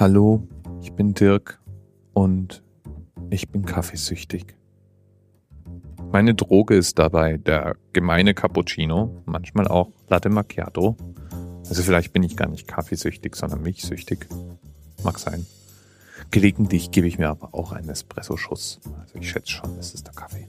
[0.00, 0.46] Hallo,
[0.80, 1.60] ich bin Dirk
[2.12, 2.62] und
[3.30, 4.54] ich bin kaffeesüchtig.
[6.12, 10.96] Meine Droge ist dabei der gemeine Cappuccino, manchmal auch Latte Macchiato.
[11.68, 14.28] Also vielleicht bin ich gar nicht kaffeesüchtig, sondern milchsüchtig.
[15.02, 15.44] Mag sein.
[16.30, 18.78] Gelegentlich gebe ich mir aber auch einen Espresso-Schuss.
[19.00, 20.48] Also ich schätze schon, es ist der Kaffee.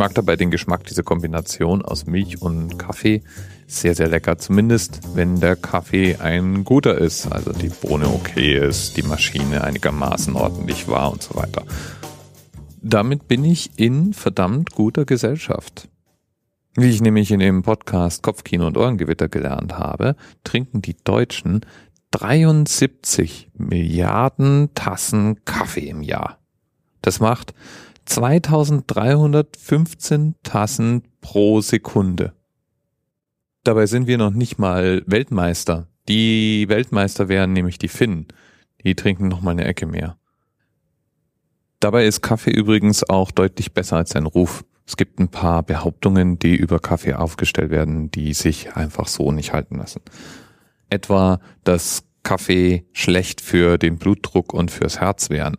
[0.00, 3.22] Mag dabei den Geschmack dieser Kombination aus Milch und Kaffee
[3.66, 4.38] sehr, sehr lecker.
[4.38, 10.36] Zumindest, wenn der Kaffee ein guter ist, also die Bohne okay ist, die Maschine einigermaßen
[10.36, 11.64] ordentlich war und so weiter.
[12.80, 15.90] Damit bin ich in verdammt guter Gesellschaft.
[16.76, 21.60] Wie ich nämlich in dem Podcast Kopfkino und Ohrengewitter gelernt habe, trinken die Deutschen
[22.12, 26.38] 73 Milliarden Tassen Kaffee im Jahr.
[27.02, 27.52] Das macht
[28.10, 32.32] 2315 Tassen pro Sekunde.
[33.62, 35.86] Dabei sind wir noch nicht mal Weltmeister.
[36.08, 38.26] Die Weltmeister wären nämlich die Finnen.
[38.82, 40.18] Die trinken noch mal eine Ecke mehr.
[41.78, 44.64] Dabei ist Kaffee übrigens auch deutlich besser als sein Ruf.
[44.86, 49.52] Es gibt ein paar Behauptungen, die über Kaffee aufgestellt werden, die sich einfach so nicht
[49.52, 50.02] halten lassen.
[50.88, 55.58] Etwa, dass Kaffee schlecht für den Blutdruck und fürs Herz wären.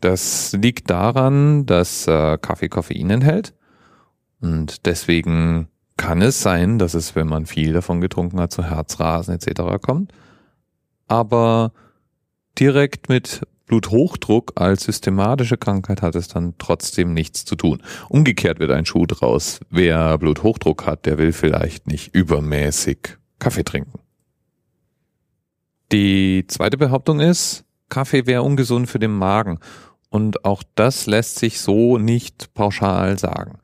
[0.00, 3.54] Das liegt daran, dass äh, Kaffee Koffein enthält
[4.40, 9.34] und deswegen kann es sein, dass es, wenn man viel davon getrunken hat, zu Herzrasen
[9.34, 9.82] etc.
[9.82, 10.12] kommt.
[11.08, 11.72] Aber
[12.58, 17.82] direkt mit Bluthochdruck als systematische Krankheit hat es dann trotzdem nichts zu tun.
[18.08, 19.60] Umgekehrt wird ein Schuh draus.
[19.68, 24.00] Wer Bluthochdruck hat, der will vielleicht nicht übermäßig Kaffee trinken.
[25.92, 29.58] Die zweite Behauptung ist, Kaffee wäre ungesund für den Magen.
[30.10, 33.58] Und auch das lässt sich so nicht pauschal sagen.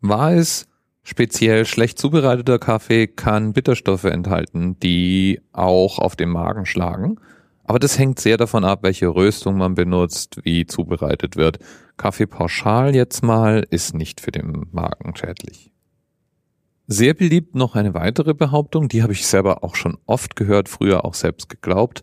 [0.00, 0.66] War es
[1.06, 7.20] Speziell schlecht zubereiteter Kaffee kann Bitterstoffe enthalten, die auch auf den Magen schlagen.
[7.64, 11.58] Aber das hängt sehr davon ab, welche Röstung man benutzt, wie zubereitet wird.
[11.98, 15.70] Kaffee pauschal jetzt mal ist nicht für den Magen schädlich.
[16.86, 21.04] Sehr beliebt noch eine weitere Behauptung, die habe ich selber auch schon oft gehört, früher
[21.04, 22.02] auch selbst geglaubt,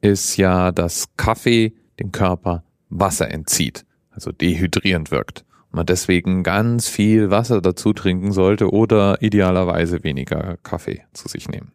[0.00, 2.64] ist ja, dass Kaffee dem Körper
[2.98, 5.44] Wasser entzieht, also dehydrierend wirkt
[5.74, 11.72] man deswegen ganz viel Wasser dazu trinken sollte oder idealerweise weniger Kaffee zu sich nehmen.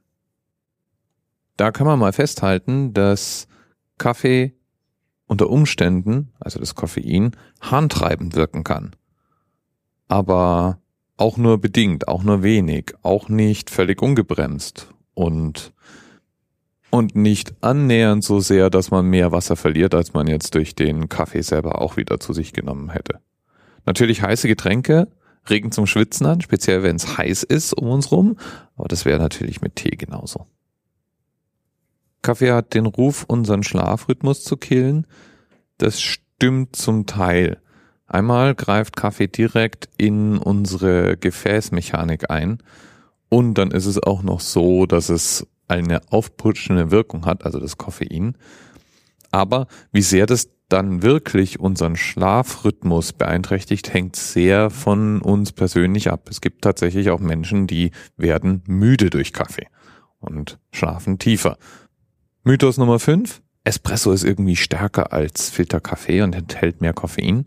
[1.57, 3.47] Da kann man mal festhalten, dass
[3.97, 4.53] Kaffee
[5.27, 7.31] unter Umständen, also das Koffein,
[7.61, 8.95] harntreibend wirken kann.
[10.07, 10.79] Aber
[11.17, 15.73] auch nur bedingt, auch nur wenig, auch nicht völlig ungebremst und
[16.91, 21.09] und nicht annähernd so sehr, dass man mehr Wasser verliert, als man jetzt durch den
[21.09, 23.19] Kaffee selber auch wieder zu sich genommen hätte.
[23.85, 25.07] Natürlich heiße Getränke
[25.49, 28.37] regen zum Schwitzen an, speziell wenn es heiß ist um uns rum.
[28.75, 30.45] Aber das wäre natürlich mit Tee genauso.
[32.21, 35.07] Kaffee hat den Ruf, unseren Schlafrhythmus zu killen.
[35.77, 37.59] Das stimmt zum Teil.
[38.07, 42.57] Einmal greift Kaffee direkt in unsere Gefäßmechanik ein.
[43.29, 47.77] Und dann ist es auch noch so, dass es eine aufputschende Wirkung hat, also das
[47.77, 48.35] Koffein.
[49.31, 56.27] Aber wie sehr das dann wirklich unseren Schlafrhythmus beeinträchtigt, hängt sehr von uns persönlich ab.
[56.29, 59.67] Es gibt tatsächlich auch Menschen, die werden müde durch Kaffee
[60.19, 61.57] und schlafen tiefer.
[62.43, 63.41] Mythos Nummer 5.
[63.63, 67.45] Espresso ist irgendwie stärker als Filterkaffee und enthält mehr Koffein.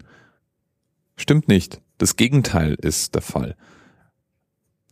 [1.16, 1.80] Stimmt nicht.
[1.98, 3.56] Das Gegenteil ist der Fall.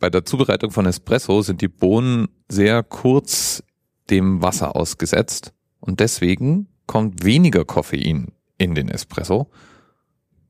[0.01, 3.63] Bei der Zubereitung von Espresso sind die Bohnen sehr kurz
[4.09, 9.51] dem Wasser ausgesetzt und deswegen kommt weniger Koffein in den Espresso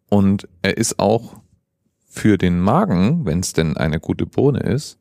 [0.08, 1.42] und er ist auch
[2.08, 4.98] für den Magen, wenn es denn eine gute Bohne ist,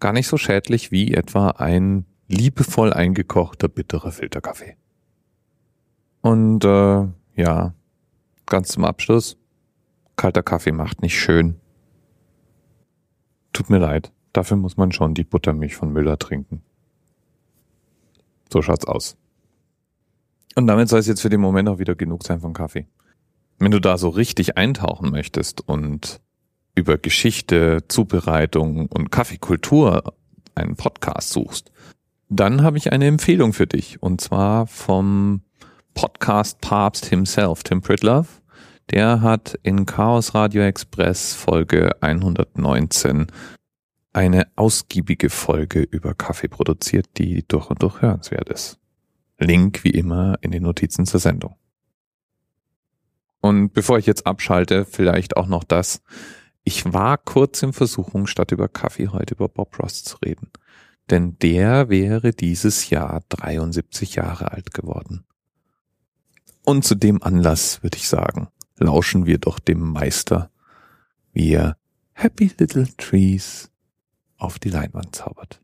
[0.00, 4.76] gar nicht so schädlich wie etwa ein liebevoll eingekochter bitterer Filterkaffee.
[6.20, 7.06] Und äh,
[7.36, 7.72] ja,
[8.44, 9.38] ganz zum Abschluss,
[10.16, 11.58] kalter Kaffee macht nicht schön.
[13.56, 16.60] Tut mir leid, dafür muss man schon die Buttermilch von Müller trinken.
[18.52, 19.16] So schaut's aus.
[20.56, 22.86] Und damit soll es jetzt für den Moment auch wieder genug sein von Kaffee.
[23.58, 26.20] Wenn du da so richtig eintauchen möchtest und
[26.74, 30.12] über Geschichte, Zubereitung und Kaffeekultur
[30.54, 31.72] einen Podcast suchst,
[32.28, 34.02] dann habe ich eine Empfehlung für dich.
[34.02, 35.40] Und zwar vom
[35.94, 38.28] Podcast Papst himself, Tim Pritlove.
[38.90, 43.26] Der hat in Chaos Radio Express Folge 119
[44.12, 48.78] eine ausgiebige Folge über Kaffee produziert, die durch und durch hörenswert ist.
[49.38, 51.56] Link wie immer in den Notizen zur Sendung.
[53.40, 56.00] Und bevor ich jetzt abschalte, vielleicht auch noch das.
[56.64, 60.50] Ich war kurz in Versuchung, statt über Kaffee heute über Bob Ross zu reden.
[61.10, 65.24] denn der wäre dieses Jahr 73 Jahre alt geworden.
[66.64, 70.50] Und zu dem Anlass würde ich sagen, lauschen wir doch dem Meister,
[71.32, 71.76] wie er
[72.12, 73.70] Happy Little Trees
[74.38, 75.60] auf die Leinwand zaubert.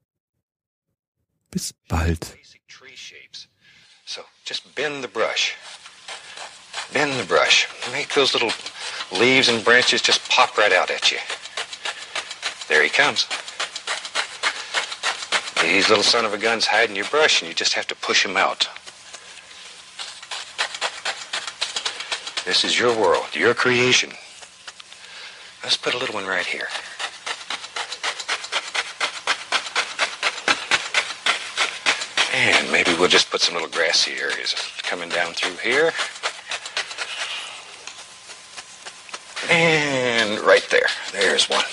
[1.50, 2.37] Bis bald.
[4.05, 5.55] So just bend the brush.
[6.93, 7.69] Bend the brush.
[7.93, 8.53] Make those little
[9.19, 11.19] leaves and branches just pop right out at you.
[12.69, 13.26] There he comes.
[15.62, 17.94] These little son of a guns hide in your brush and you just have to
[17.94, 18.69] push them out.
[22.44, 24.11] This is your world, your creation.
[25.62, 26.67] Let's put a little one right here.
[32.35, 35.93] And maybe we'll just put some little grassy areas coming down through here.
[39.49, 40.88] And right there.
[41.12, 41.65] There's one.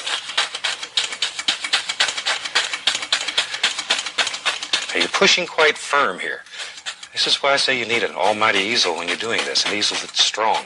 [4.94, 6.42] Now you're pushing quite firm here.
[7.20, 9.74] This is why I say you need an almighty easel when you're doing this, an
[9.74, 10.64] easel that's strong.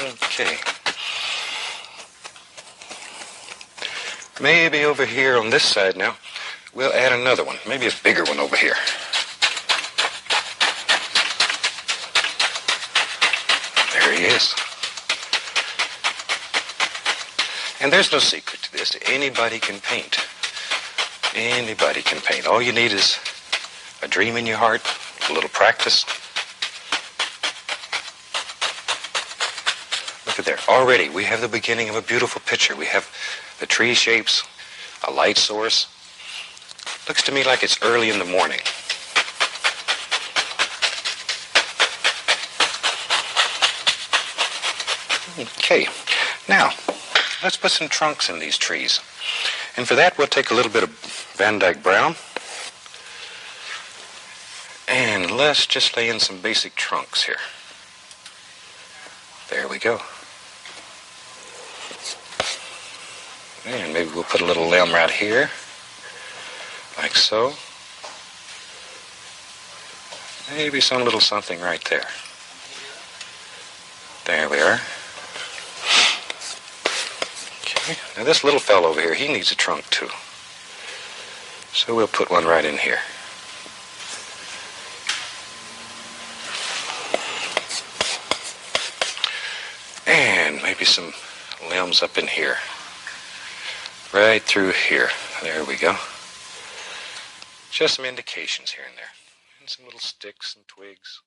[0.00, 0.56] Okay.
[4.40, 6.16] Maybe over here on this side now,
[6.74, 8.74] we'll add another one, maybe a bigger one over here.
[13.92, 14.52] There he is.
[17.80, 18.96] And there's no secret to this.
[19.06, 20.18] Anybody can paint.
[21.36, 22.48] Anybody can paint.
[22.48, 23.16] All you need is
[24.02, 24.82] a dream in your heart,
[25.30, 26.04] a little practice.
[30.26, 30.58] Look at there.
[30.68, 32.74] Already, we have the beginning of a beautiful picture.
[32.74, 33.08] We have
[33.60, 34.42] the tree shapes,
[35.06, 35.86] a light source.
[37.08, 38.60] Looks to me like it's early in the morning.
[45.58, 45.86] Okay,
[46.48, 46.70] now
[47.42, 49.00] let's put some trunks in these trees.
[49.76, 50.90] And for that, we'll take a little bit of
[51.36, 52.14] Van Dyke Brown.
[55.32, 57.38] And let's just lay in some basic trunks here.
[59.48, 59.98] There we go.
[63.64, 65.48] And maybe we'll put a little limb right here,
[66.98, 67.54] like so.
[70.54, 72.04] Maybe some little something right there.
[74.26, 74.80] There we are.
[77.62, 80.10] Okay, now this little fellow over here, he needs a trunk too.
[81.72, 82.98] So we'll put one right in here.
[90.60, 91.12] Maybe some
[91.70, 92.56] limbs up in here.
[94.12, 95.08] Right through here.
[95.42, 95.96] There we go.
[97.70, 99.12] Just some indications here and there.
[99.60, 101.22] And some little sticks and twigs.